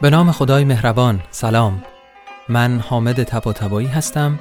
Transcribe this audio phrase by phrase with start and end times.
[0.00, 1.82] به نام خدای مهربان سلام.
[2.48, 4.38] من حامد تبا هستم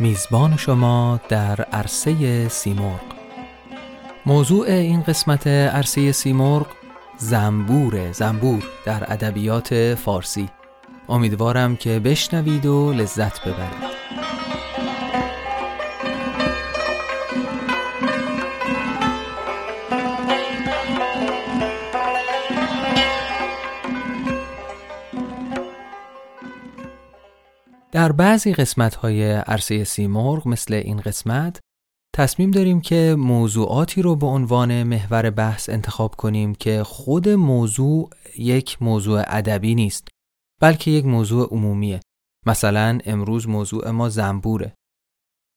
[0.00, 3.00] میزبان شما در عرصه سیمرغ.
[4.26, 6.66] موضوع این قسمت عرصه سیمرغ
[7.18, 10.48] زنبور زنبور در ادبیات فارسی.
[11.08, 13.89] امیدوارم که بشنوید و لذت ببرید.
[27.92, 31.60] در بعضی قسمت های عرصه سیمرغ مثل این قسمت
[32.16, 38.82] تصمیم داریم که موضوعاتی رو به عنوان محور بحث انتخاب کنیم که خود موضوع یک
[38.82, 40.08] موضوع ادبی نیست
[40.60, 42.00] بلکه یک موضوع عمومیه.
[42.46, 44.74] مثلا امروز موضوع ما زنبوره.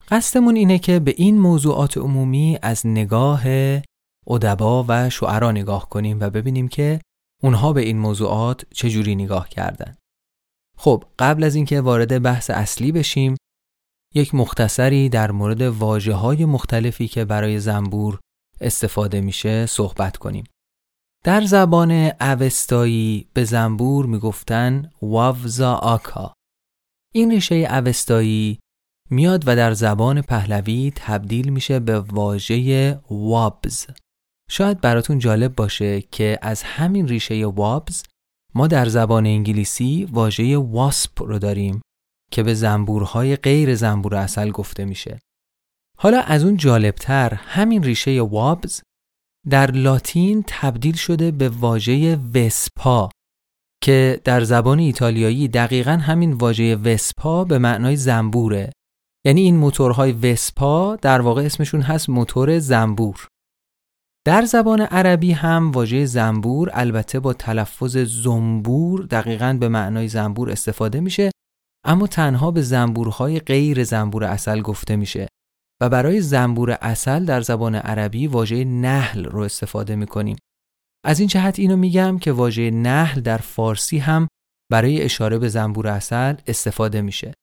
[0.09, 3.44] قصدمون اینه که به این موضوعات عمومی از نگاه
[4.27, 7.00] ادبا و شعرا نگاه کنیم و ببینیم که
[7.44, 9.97] اونها به این موضوعات چجوری نگاه کردن.
[10.77, 13.35] خب قبل از اینکه وارد بحث اصلی بشیم
[14.16, 18.19] یک مختصری در مورد واجه های مختلفی که برای زنبور
[18.61, 20.44] استفاده میشه صحبت کنیم.
[21.23, 26.33] در زبان اوستایی به زنبور می‌گفتن وافزا آکا.
[27.13, 28.59] این ریشه اوستایی
[29.09, 33.88] میاد و در زبان پهلوی تبدیل میشه به واژه وابز.
[34.49, 38.03] شاید براتون جالب باشه که از همین ریشه وابز
[38.55, 41.81] ما در زبان انگلیسی واژه واسپ رو داریم
[42.31, 45.19] که به زنبورهای غیر زنبور اصل گفته میشه.
[45.97, 48.81] حالا از اون جالبتر همین ریشه وابز
[49.49, 53.09] در لاتین تبدیل شده به واژه وسپا
[53.83, 58.71] که در زبان ایتالیایی دقیقا همین واژه وسپا به معنای زنبوره
[59.25, 63.28] یعنی این موتورهای وسپا در واقع اسمشون هست موتور زنبور
[64.25, 71.00] در زبان عربی هم واژه زنبور البته با تلفظ زنبور دقیقا به معنای زنبور استفاده
[71.00, 71.31] میشه
[71.85, 75.28] اما تنها به زنبورهای غیر زنبور اصل گفته میشه
[75.81, 80.38] و برای زنبور اصل در زبان عربی واژه نحل رو استفاده می‌کنیم.
[81.05, 84.28] از این جهت اینو میگم که واژه نحل در فارسی هم
[84.72, 87.34] برای اشاره به زنبور اصل استفاده میشه.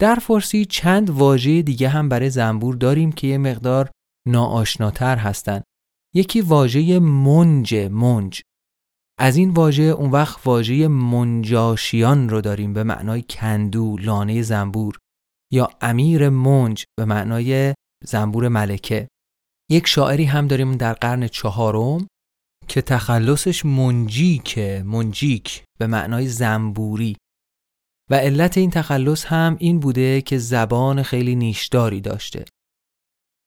[0.00, 3.90] در فارسی چند واژه دیگه هم برای زنبور داریم که یه مقدار
[4.28, 5.64] ناآشناتر هستند
[6.14, 8.42] یکی واژه منج منج.
[9.18, 14.98] از این واژه اون وقت واژه منجاشیان رو داریم به معنای کندو لانه زنبور
[15.52, 19.08] یا امیر منج به معنای زنبور ملکه.
[19.70, 22.06] یک شاعری هم داریم در قرن چهارم
[22.68, 27.16] که تخلصش منجیکه منجیک به معنای زنبوری.
[28.10, 32.44] و علت این تخلص هم این بوده که زبان خیلی نیشداری داشته.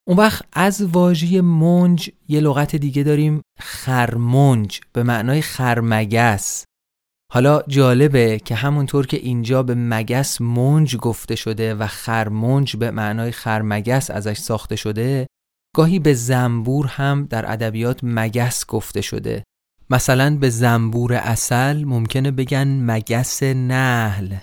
[0.08, 6.66] اون وقت از واژه منج یه لغت دیگه داریم خرمنج به معنای خرمگس.
[7.34, 13.32] حالا جالبه که همونطور که اینجا به مگس منج گفته شده و خرمنج به معنای
[13.32, 15.28] خرمگس ازش ساخته شده
[15.76, 19.44] گاهی به زنبور هم در ادبیات مگس گفته شده.
[19.90, 24.36] مثلا به زنبور اصل ممکنه بگن مگس نهل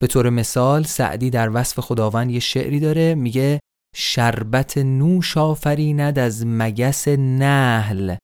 [0.00, 3.60] به طور مثال سعدی در وصف خداوند یه شعری داره میگه
[3.94, 8.16] شربت نوش آفریند از مگس نهل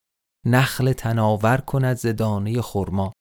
[0.47, 3.13] نخل تناور کند ز دانه خرما.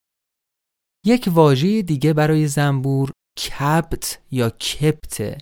[1.06, 5.38] یک واژه دیگه برای زنبور کبت یا کپته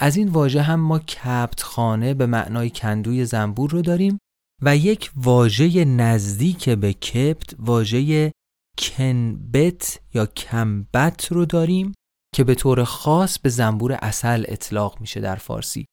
[0.00, 4.18] از این واژه هم ما کبت خانه به معنای کندوی زنبور رو داریم
[4.62, 8.32] و یک واژه نزدیک به کپت واژه
[8.78, 11.94] کنبت یا کمبت رو داریم
[12.34, 15.84] که به طور خاص به زنبور اصل اطلاق میشه در فارسی.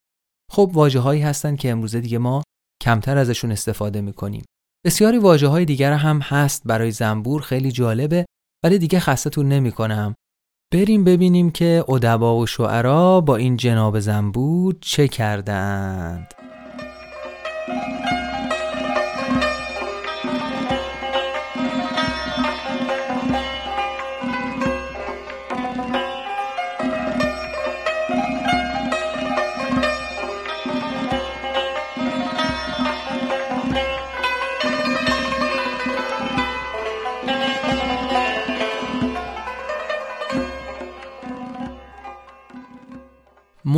[0.49, 2.43] خب واجه هایی هستن که امروزه دیگه ما
[2.83, 4.45] کمتر ازشون استفاده می‌کنیم.
[4.85, 8.25] بسیاری واجه های دیگر هم هست برای زنبور خیلی جالبه
[8.65, 10.15] ولی دیگه خستتون نمی‌کنم
[10.73, 16.33] بریم ببینیم که ادبا و شعرا با این جناب زنبور چه کردند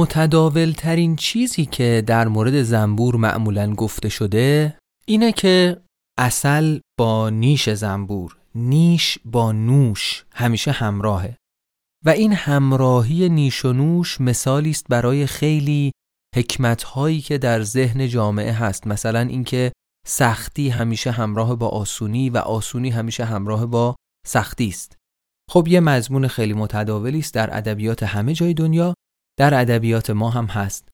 [0.02, 5.82] متداول ترین چیزی که در مورد زنبور معمولا گفته شده اینه که
[6.20, 11.38] اصل با نیش زنبور نیش با نوش همیشه همراهه.
[12.06, 15.92] و این همراهی نیش و نوش مثالی است برای خیلی
[16.36, 18.88] حکمت هایی که در ذهن جامعه هست.
[18.88, 19.72] مثلا اینکه
[20.08, 23.96] سختی همیشه همراه با آسونی و آسونی همیشه همراه با
[24.28, 24.96] سختی است.
[25.52, 28.94] خب یه مضمون خیلی متداولی است در ادبیات همه جای دنیا.
[29.40, 30.90] در ادبیات ما هم هست.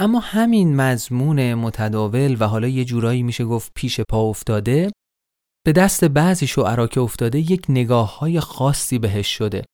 [0.00, 4.90] اما همین مضمون متداول و حالا یه جورایی میشه گفت پیش پا افتاده
[5.66, 9.64] به دست بعضی شعرا که افتاده یک نگاه های خاصی بهش شده.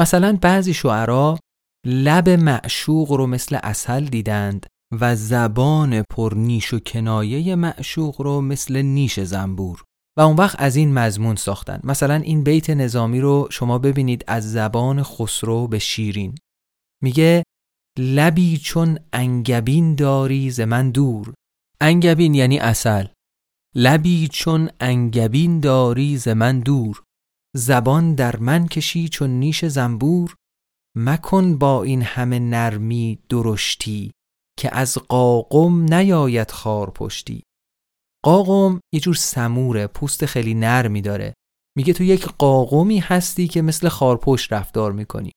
[0.00, 1.38] مثلا بعضی شعرا
[1.86, 4.66] لب معشوق رو مثل اصل دیدند
[5.00, 9.84] و زبان پر نیش و کنایه معشوق رو مثل نیش زنبور.
[10.18, 11.80] و اون وقت از این مضمون ساختن.
[11.84, 16.34] مثلا این بیت نظامی رو شما ببینید از زبان خسرو به شیرین.
[17.02, 17.42] میگه
[17.98, 21.34] لبی چون انگبین داری ز من دور.
[21.80, 23.06] انگبین یعنی اصل
[23.74, 27.02] لبی چون انگبین داری ز من دور.
[27.56, 30.34] زبان در من کشی چون نیش زنبور.
[30.96, 34.12] مکن با این همه نرمی درشتی
[34.58, 37.42] که از قاقم نیاید خار پشتی
[38.24, 41.34] قاقم یه جور سموره پوست خیلی نرمی داره.
[41.76, 45.32] میگه تو یک قاقمی هستی که مثل خارپشت رفتار می‌کنی.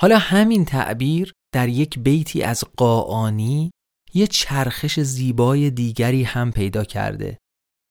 [0.00, 3.70] حالا همین تعبیر در یک بیتی از قاعانی
[4.14, 7.38] یه چرخش زیبای دیگری هم پیدا کرده.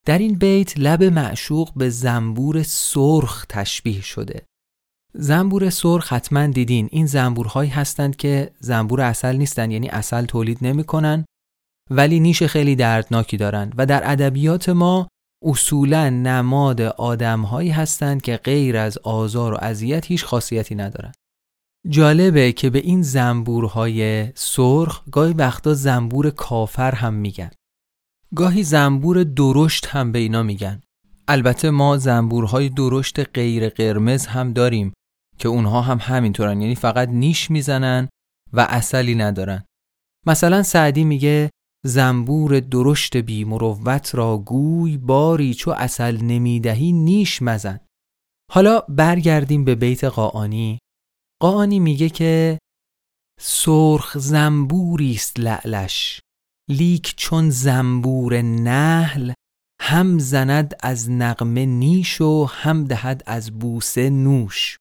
[0.05, 4.45] در این بیت لب معشوق به زنبور سرخ تشبیه شده.
[5.13, 11.25] زنبور سرخ حتما دیدین این زنبورهایی هستند که زنبور اصل نیستن یعنی اصل تولید نمی‌کنن
[11.89, 15.07] ولی نیش خیلی دردناکی دارند و در ادبیات ما
[15.45, 21.15] اصولا نماد آدمهایی هستند که غیر از آزار و اذیت هیچ خاصیتی ندارند
[21.89, 27.51] جالبه که به این زنبورهای سرخ گاهی وقتا زنبور کافر هم میگن.
[28.35, 30.81] گاهی زنبور درشت هم به اینا میگن.
[31.27, 34.93] البته ما زنبورهای درشت غیر قرمز هم داریم
[35.37, 36.61] که اونها هم همینطورن.
[36.61, 38.09] یعنی فقط نیش می‌زنن
[38.53, 39.63] و اصلی ندارن.
[40.25, 41.49] مثلا سعدی میگه
[41.85, 47.79] زنبور درشت بی مروت را گوی باری چو اصل نمی‌دهی نیش مزن.
[48.51, 50.79] حالا برگردیم به بیت قاعانی
[51.43, 52.59] قاعانی میگه که
[53.39, 56.19] سرخ زنبوری است لعلش.
[56.69, 59.33] لیک چون زنبور نحل
[59.81, 64.77] هم زند از نقمه نیش و هم دهد از بوسه نوش.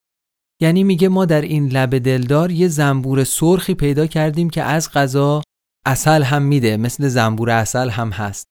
[0.60, 5.42] یعنی میگه ما در این لب دلدار یه زنبور سرخی پیدا کردیم که از غذا
[5.86, 8.46] اصل هم میده مثل زنبور اصل هم هست.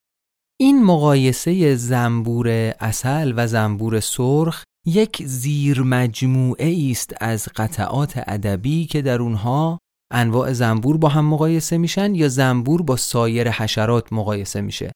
[0.60, 2.48] این مقایسه زنبور
[2.80, 9.80] اصل و زنبور سرخ یک زیر مجموعه است از قطعات ادبی که در اونها
[10.12, 14.92] انواع زنبور با هم مقایسه میشن یا زنبور با سایر حشرات مقایسه میشه.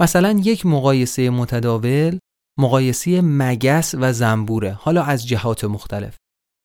[0.00, 2.18] مثلا یک مقایسه متداول
[2.58, 6.16] مقایسه مگس و زنبوره حالا از جهات مختلف.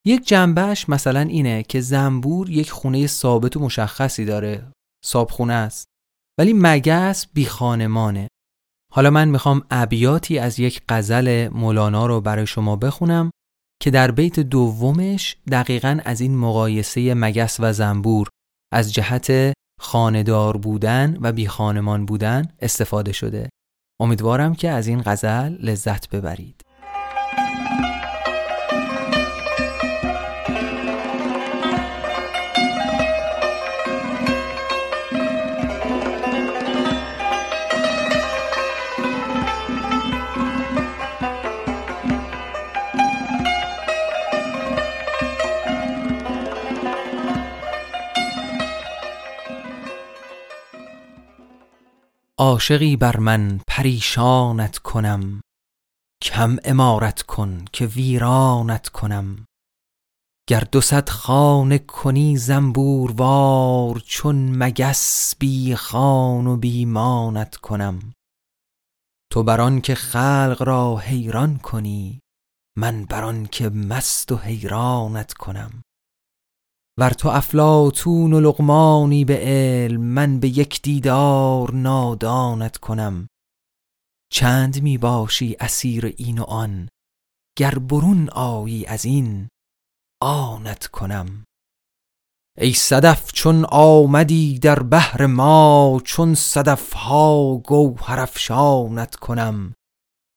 [0.08, 4.72] یک جنبهش مثلا اینه که زنبور یک خونه ثابت و مشخصی داره
[5.06, 5.86] صابخونه است.
[6.40, 8.28] ولی مگس بی خانمانه
[8.96, 13.32] حالا من می‌خوام ابیاتی از یک غزل مولانا رو برای شما بخونم
[13.82, 18.28] که در بیت دومش دقیقا از این مقایسه مگس و زنبور
[18.74, 23.50] از جهت خاندار بودن و بی خانمان بودن استفاده شده.
[24.02, 26.62] امیدوارم که از این غزل لذت ببرید.
[52.40, 55.42] عاشقی بر من پریشانت کنم.
[56.24, 59.46] کم امارت کن که ویرانت کنم.
[60.50, 62.38] گر دو صد خانه کنی
[63.16, 68.14] وار چون مگس بی خان و بیمانت کنم.
[69.32, 72.20] تو بران که خلق را حیران کنی
[72.78, 75.85] من بران که مست و حیرانت کنم.
[77.00, 83.28] ور تو افلاتون و لقمانی به علم من به یک دیدار نادانت کنم.
[84.32, 86.90] چند می باشی اسیر این و آن
[87.58, 89.48] گر برون آیی از این
[90.22, 91.46] آنت کنم.
[92.58, 99.74] ای صدف چون آمدی در بحر ما چون صدف ها گوهر افشانت کنم.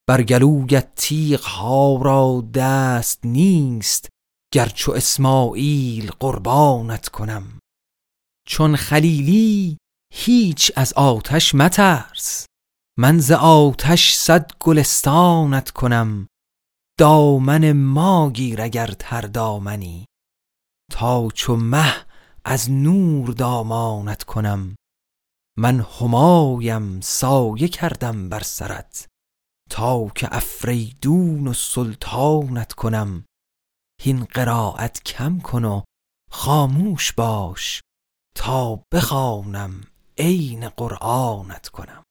[0.08, 4.08] بر گلویت تیغ ها را دست نیست
[4.54, 7.60] گرچو اسماعیل قربانت کنم.
[8.46, 9.78] چون خلیلی
[10.14, 12.46] هیچ از آتش مترس.
[12.98, 16.28] من ز آتش صد گلستانت کنم.
[16.98, 20.04] دامن ما گیر اگر تر دامنی.
[20.92, 22.06] تا چو مه
[22.44, 24.76] از نور دامانت کنم.
[25.58, 29.06] من همایم سایه کردم بر سرت.
[29.70, 33.24] تا که افریدون و سلطانت کنم.
[34.02, 35.82] هین قرائت کم کن و
[36.30, 37.80] خاموش باش
[38.34, 39.80] تا بخوانم
[40.18, 42.04] عین قرآنت کنم.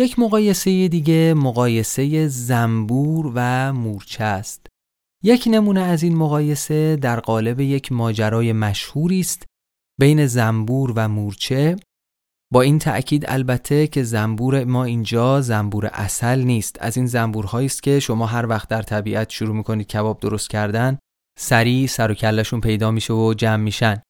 [0.00, 4.66] یک مقایسه دیگه مقایسه زنبور و مورچه است.
[5.24, 9.46] یک نمونه از این مقایسه در قالب یک ماجرای مشهوری است
[10.00, 11.76] بین زنبور و مورچه.
[12.52, 16.76] با این تأکید البته که زنبور ما اینجا زنبور اصل نیست.
[16.80, 20.98] از این زنبورهایی است که شما هر وقت در طبیعت شروع می‌کنید کباب درست کردن
[21.38, 24.02] سریع سر و کلشون پیدا میشه و جمع میشن.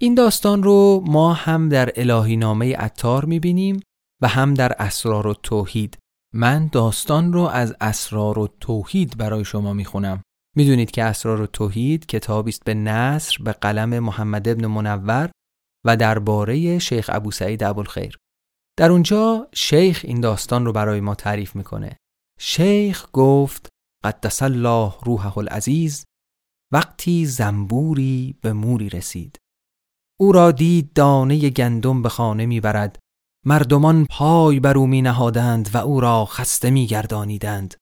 [0.00, 3.80] این داستان رو ما هم در الهی نامه اتار می‌بینیم.
[4.22, 5.98] و هم در اسرار و توحید.
[6.34, 10.22] من داستان رو از اسرار و توحید برای شما می‌خونم.
[10.56, 15.30] می‌دونید که اسرار و توحید کتابی است به نصر به قلم محمد ابن منور
[15.86, 18.18] و درباره شیخ ابو سعید ابوالخیر.
[18.78, 21.96] در اونجا شیخ این داستان رو برای ما تعریف می‌کنه.
[22.38, 23.68] شیخ گفت
[24.04, 26.04] قدس الله روحه العزیز
[26.72, 29.38] وقتی زنبوری به موری رسید.
[30.20, 32.98] او را دید دانه گندم به خانه می‌برد
[33.44, 37.74] مردمان پای بر او می نهادند و او را خسته می گردانیدند.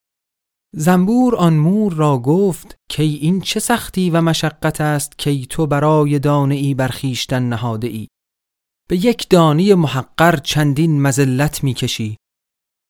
[0.75, 6.19] زنبور آن مور را گفت که این چه سختی و مشقت است که تو برای
[6.19, 8.09] دانه ای برخیشتن نهاده ای.
[8.89, 12.17] به یک دانی محقر چندین مزلت می کشی.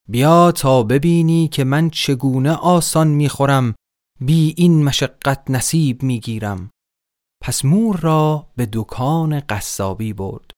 [0.08, 3.74] بیا تا ببینی که من چگونه آسان می خورم
[4.20, 6.70] بی این مشقت نصیب می گیرم.
[7.42, 10.50] پس مور را به دکان قصابی برد.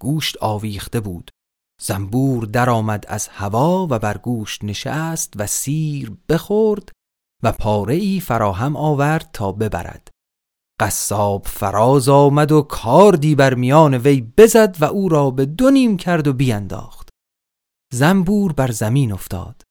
[0.00, 1.30] گوشت آویخته بود.
[1.80, 6.92] زنبور درآمد از هوا و بر گوشت نشست و سیر بخورد
[7.42, 10.08] و پاره ای فراهم آورد تا ببرد.
[10.80, 15.96] قصاب فراز آمد و کاردی بر میان وی بزد و او را به دو نیم
[15.96, 17.08] کرد و بیانداخت
[17.92, 19.62] زنبور بر زمین افتاد.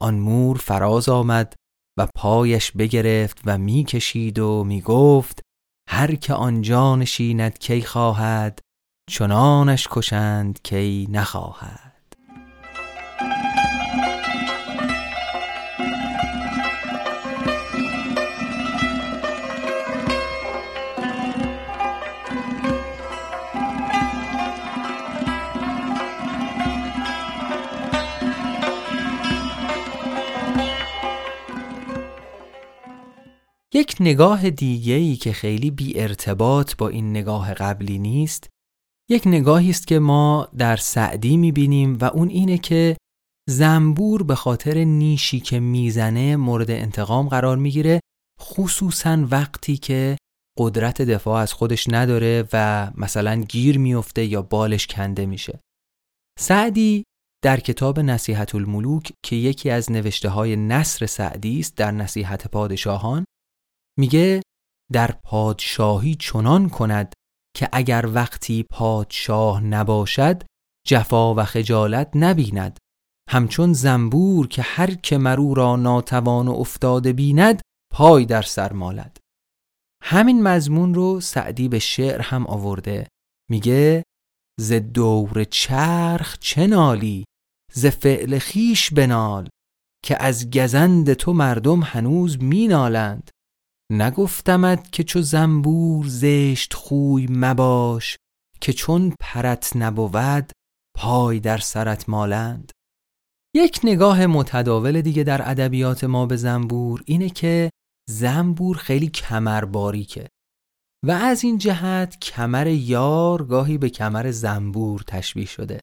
[0.00, 1.54] آن مور فراز آمد
[1.98, 5.40] و پایش بگرفت و می‌کشید و می‌گفت
[5.88, 8.58] هر که آنجا نشیند کی خواهد؟
[9.10, 11.90] چنانش کشند کی نخواهد.
[33.74, 38.50] یک نگاه دیگه ای که خیلی بی ارتباط با این نگاه قبلی نیست
[39.10, 42.96] یک نگاهی است که ما در سعدی می‌بینیم و اون اینه که
[43.48, 48.00] زنبور به خاطر نیشی که می‌زنه مورد انتقام قرار می‌گیره
[48.40, 50.16] خصوصا وقتی که
[50.58, 55.60] قدرت دفاع از خودش نداره و مثلا گیر میفته یا بالش کنده میشه.
[56.38, 57.04] سعدی
[57.44, 63.24] در کتاب نصیحت الملوک که یکی از نوشته های نصر سعدی است در نصیحت پادشاهان
[63.98, 64.42] میگه
[64.92, 67.12] در پادشاهی چنان کند
[67.56, 70.42] که اگر وقتی پادشاه نباشد
[70.86, 72.78] جفا و خجالت نبیند.
[73.28, 79.16] همچون زنبور که هر که مرو را ناتوان و افتاده بیند پای در سر مالد.
[80.02, 83.08] همین مضمون رو سعدی به شعر هم آورده.
[83.50, 84.02] میگه
[84.60, 87.24] ز دور چرخ چه نالی
[87.72, 89.48] ز فعل خیش بنال
[90.04, 93.30] که از گزند تو مردم هنوز مینالند.
[93.90, 98.16] نگفتمت که چو زنبور زشت خوی مباش
[98.60, 100.52] که چون پرت نبود
[100.96, 102.72] پای در سرت مالند.
[103.56, 107.70] یک نگاه متداول دیگه در ادبیات ما به زنبور اینه که
[108.08, 110.28] زنبور خیلی کمر باریکه
[111.06, 115.80] و از این جهت کمر یار گاهی به کمر زنبور تشبیه شده.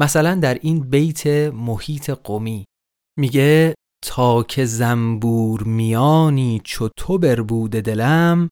[0.00, 2.64] مثلا در این بیت محیط قومی
[3.18, 3.74] میگه
[4.04, 8.48] تا که زنبور میانی چو تو بربوده دلم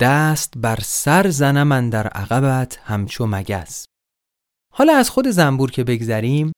[0.00, 3.86] دست بر سر زنم در عقبت همچو مگس.
[4.72, 6.52] حالا از خود زنبور که بگذریم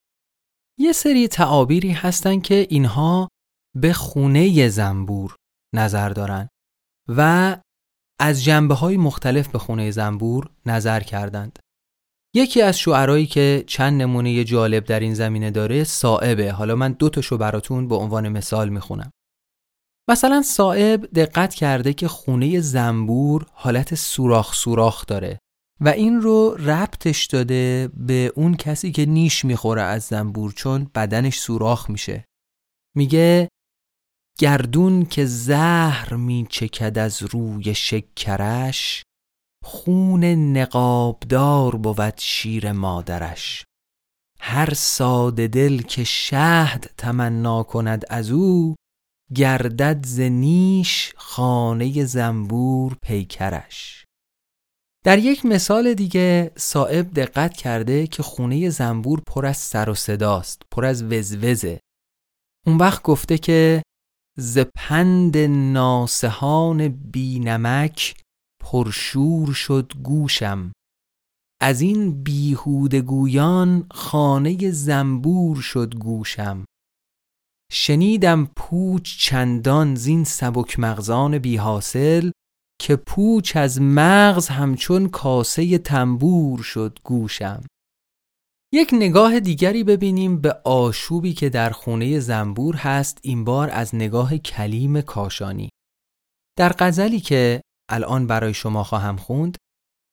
[0.79, 3.29] یه سری تعابیری هستن که اینها
[3.77, 5.37] به خونه زنبور
[5.75, 6.49] نظر دارن
[7.09, 7.57] و
[8.21, 11.59] از جنبه های مختلف به خونه زنبور نظر کردند.
[12.35, 16.53] یکی از شعرهایی که چند نمونه جالب در این زمینه داره صائبه.
[16.53, 19.11] حالا من دو تاشو براتون به عنوان مثال می‌خونم.
[20.11, 25.39] مثلا صائب دقت کرده که خونه زنبور حالت سوراخ سوراخ داره
[25.81, 31.39] و این رو ربطش داده به اون کسی که نیش می‌خوره از زنبور چون بدنش
[31.39, 32.25] سوراخ میشه.
[32.97, 33.49] میگه
[34.39, 39.03] گردون که زهر میچکد از روی شکرش
[39.65, 40.25] خون
[40.57, 43.65] نقابدار بود شیر مادرش.
[44.41, 48.75] هر ساده دل که شهد تمنا کند از او
[49.35, 54.05] گردد ز نیش خانه زنبور پیکرش.
[55.05, 60.63] در یک مثال دیگه صاحب دقت کرده که خونه زنبور پر از سر و صداست
[60.71, 61.81] پر از وزوزه.
[62.67, 63.83] اون وقت گفته که
[64.39, 68.15] ز پند ناسهان بینمک
[68.71, 70.73] پرشور شد گوشم.
[71.61, 76.65] از این بیهودگویان خانه زنبور شد گوشم.
[77.73, 82.31] شنیدم پوچ چندان زین سبک مغزان بی حاصل
[82.81, 87.67] که پوچ از مغز همچون کاسه تنبور شد گوشم.
[88.73, 94.39] یک نگاه دیگری ببینیم به آشوبی که در خونه زنبور هست این بار از نگاه
[94.39, 95.69] کلیم کاشانی.
[96.59, 99.57] در غزلی که الان برای شما خواهم خوند.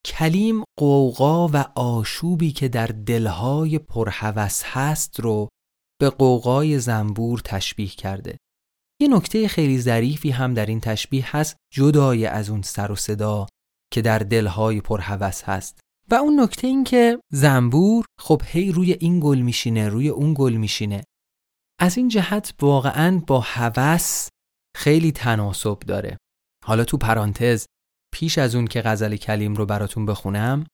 [0.05, 5.49] کلیم قوقا و آشوبی که در دلهای پرهوس هست رو
[6.01, 8.37] به قوقای زنبور تشبیه کرده.
[9.01, 13.45] یه نکته خیلی ظریفی هم در این تشبیه هست جدای از اون سر و صدا
[13.93, 15.79] که در دلهای پرهوس هست.
[16.11, 20.53] و اون نکته این که زنبور خب هی روی این گل میشینه روی اون گل
[20.53, 21.03] میشینه.
[21.79, 24.29] از این جهت واقعا با هوس
[24.75, 26.17] خیلی تناسب داره.
[26.65, 27.65] حالا تو پرانتز
[28.13, 30.65] پیش از اون که غزل کلیم رو براتون بخونم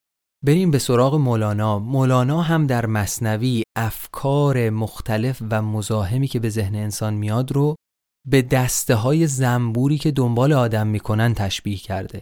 [0.44, 1.78] بریم به سراغ مولانا.
[1.78, 7.76] مولانا هم در مصنوی افکار مختلف و مزاحمی که به ذهن انسان میاد رو
[8.28, 12.20] به دسته های زنبوری که دنبال آدم می‌کنن تشبیه کرده.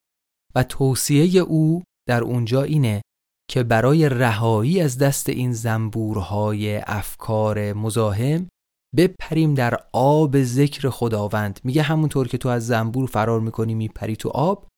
[0.55, 3.03] و توصیه او در اونجا اینه
[3.51, 8.49] که برای رهایی از دست این زنبورهای افکار مزاحم
[8.97, 11.61] بپریم در آب ذکر خداوند.
[11.65, 14.69] میگه همونطور که تو از زنبور فرار می‌کنی میپری تو آب.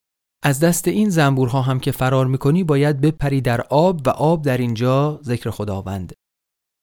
[0.45, 4.59] از دست این زنبورها هم که فرار می‌کنی باید بپری در آب و آب در
[4.59, 6.15] اینجا ذکر خداونده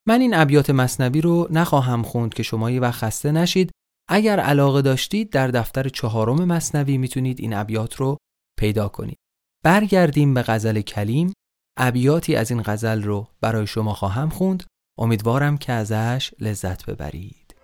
[0.08, 3.70] من این ابیات مصنوی رو نخواهم خوند که شما یه وقت خسته نشید.
[4.08, 8.16] اگر علاقه داشتید در دفتر چهارم مصنوی می‌تونید این ابیات رو
[8.58, 9.16] پیدا کنید.
[9.64, 11.32] برگردیم به غزل کلیم.
[11.78, 14.64] ابیاتی از این غزل رو برای شما خواهم خوند.
[14.98, 17.54] امیدوارم که ازش لذت ببرید.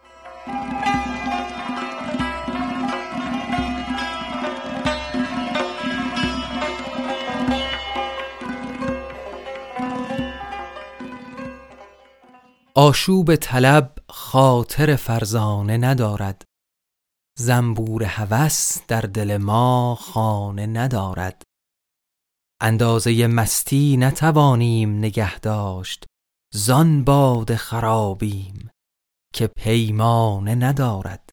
[12.74, 16.42] آشوب طلب خاطر فرزانه ندارد.
[17.38, 21.42] زنبور هوس در دل ما خانه ندارد.
[22.60, 26.04] اندازه مستی نتوانیم نگه داشت.
[26.56, 28.70] زان باد خرابیم
[29.34, 31.30] که پیمانه ندارد.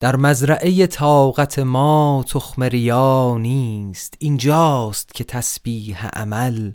[0.00, 6.72] در مزرعه طاقت ما تخم ریا نیست اینجاست که تسبیح عمل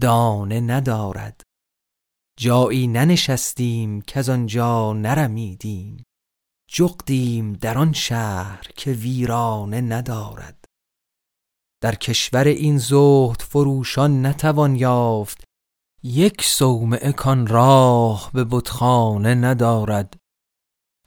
[0.00, 1.42] دانه ندارد.
[2.38, 6.04] جایی ننشستیم که از آنجا نرمیدیم
[6.70, 10.64] جغدیم در آن شهر که ویرانه ندارد.
[11.82, 15.49] در کشور این زهد فروشان نتوان یافت
[16.02, 20.16] یک صومعه کان راه به بتخانه ندارد.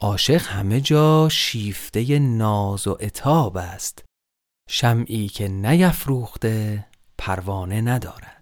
[0.02, 4.06] عاشق همه جا شیفته ناز و اتاب است.
[4.70, 6.86] شمعی که نیفروخته
[7.18, 8.33] پروانه ندارد.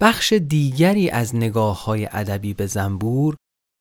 [0.00, 3.36] بخش دیگری از نگاه های ادبی به زنبور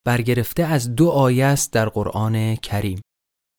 [0.06, 3.02] برگرفته از دو آیه است در قرآن کریم.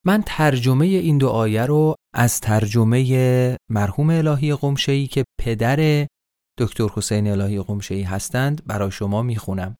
[0.07, 6.07] من ترجمه این دو آیه رو از ترجمه مرحوم الهی قمشهی که پدر
[6.59, 9.77] دکتر حسین الهی قمشهی هستند برای شما می‌خونم.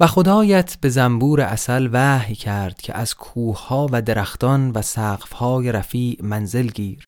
[0.00, 6.18] و خدایت به زنبور اصل وحی کرد که از کوهها و درختان و سقفهای رفیع
[6.22, 7.04] منزل گیر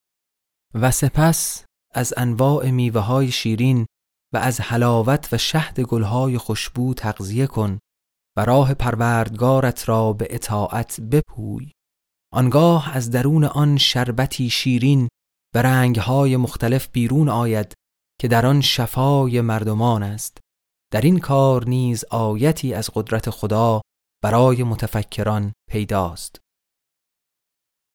[0.73, 3.85] و سپس از انواع میوه های شیرین
[4.33, 7.79] و از حلاوت و شهد گلهای خوشبو تغذیه کن
[8.37, 11.71] و راه پروردگارت را به اطاعت بپوی.
[12.33, 15.07] آنگاه از درون آن شربتی شیرین
[15.55, 17.73] و رنگهای مختلف بیرون آید
[18.21, 20.37] که در آن شفای مردمان است.
[20.93, 23.81] در این کار نیز آیتی از قدرت خدا
[24.23, 26.39] برای متفکران پیداست.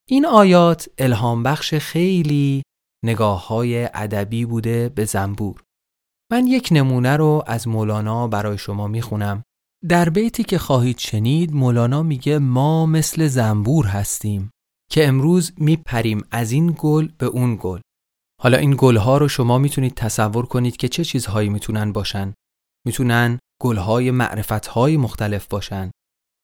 [0.09, 2.63] این آیات الهام بخش خیلی
[3.05, 5.63] نگاه های ادبی بوده به زنبور.
[6.33, 9.43] من یک نمونه رو از مولانا برای شما می‌خونم.
[9.89, 14.51] در بیتی که خواهید شنید مولانا میگه ما مثل زنبور هستیم
[14.91, 17.81] که امروز میپریم از این گل به اون گل.
[18.41, 22.35] حالا این گلها رو شما می‌تونید تصور کنید که چه چیزهایی می‌تونن باشن.
[22.87, 25.91] می‌تونن گلهای معرفتهای مختلف باشن.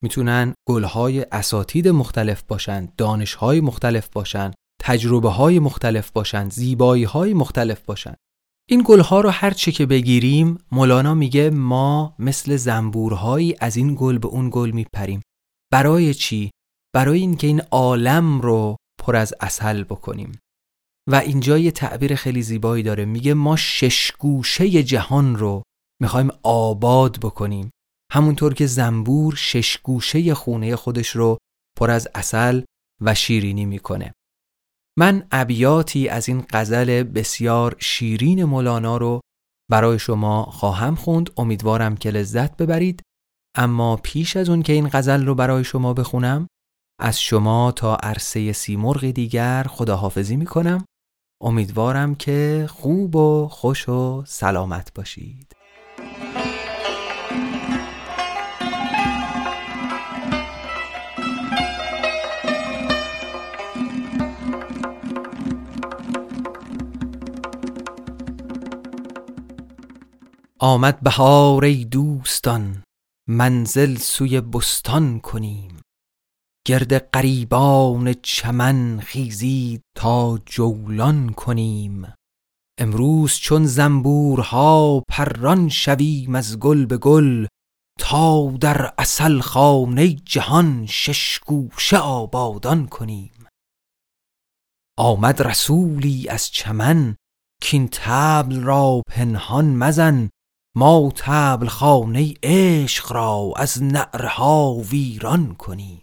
[0.03, 4.51] می‌تونن گلهای اساتید مختلف باشن، دانشهای مختلف باشن،
[4.83, 8.15] تجربه های مختلف باشن، زیبایی های مختلف باشن.
[8.71, 14.19] این گلها رو هر چه که بگیریم مولانا میگه ما مثل زنبورهایی از این گل
[14.19, 15.23] به اون گل میپریم.
[15.73, 16.51] برای چی؟
[16.95, 20.41] برای اینکه این عالم رو پر از اصل بکنیم.
[21.11, 25.63] و اینجا یه تعبیر خیلی زیبایی داره میگه ما شش گوشه جهان رو
[26.03, 27.71] می‌خوایم آباد بکنیم
[28.13, 31.39] همونطور که زنبور شش گوشه خونه خودش رو
[31.79, 32.63] پر از اصل
[33.01, 34.13] و شیرینی می‌کنه
[34.99, 39.21] من ابیاتی از این غزل بسیار شیرین مولانا رو
[39.71, 41.31] برای شما خواهم خوند.
[41.37, 43.03] امیدوارم که لذت ببرید.
[43.57, 46.47] اما پیش از اون که این غزل رو برای شما بخونم
[47.01, 50.85] از شما تا عرصه سیمرغ دیگر خداحافظی می‌کنم.
[51.43, 55.48] امیدوارم که خوب و خوش و سلامت باشید.
[70.61, 72.83] آمد بهار ای دوستان
[73.29, 75.81] منزل سوی بستان کنیم.
[76.67, 82.13] گرد قریبان چمن خیزید تا جولان کنیم.
[82.79, 87.47] امروز چون زنبورها پران شویم از گل به گل
[87.99, 93.47] تا در اصل خانه جهان شش گوشه آبادان کنیم.
[94.99, 97.17] آمد رسولی از چمن
[97.63, 100.31] کین تبل را پنهان مزن
[100.79, 106.03] ما تبل خانه عشق را از نعرها ویران کنیم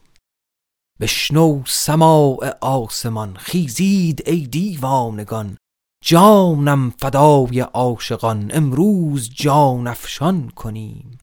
[0.99, 5.57] بشنو سماع آسمان خیزید ای دیوانگان.
[6.03, 11.17] جانم فدای عاشقان امروز جان افشان کنیم.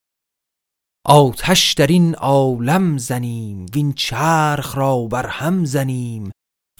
[1.06, 6.30] آتش در این عالم زنیم وین چرخ را بر هم زنیم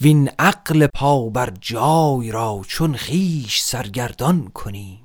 [0.01, 5.02] وین عقل پا بر جای را چون خیش سرگردان کنیم.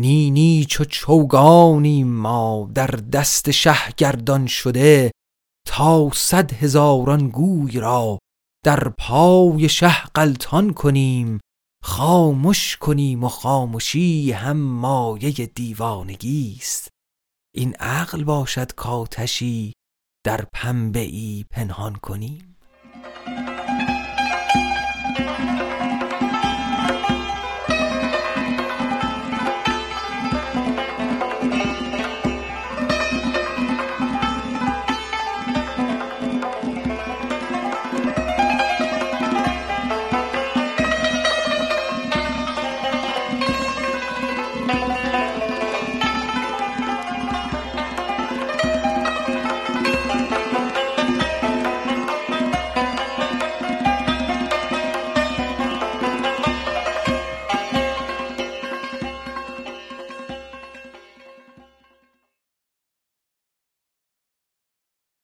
[0.00, 5.10] نی نی چو چوگانیم ما در دست شه گردان شده
[5.66, 8.18] تا صد هزاران گوی را
[8.64, 11.40] در پای شه غلطان کنیم
[11.82, 16.88] خاموش کنیم و خاموشی هم مایه دیوانگی است.
[17.54, 19.72] این عقل باشد کاتشی
[20.26, 22.56] در پنبه ای پنهان کنیم.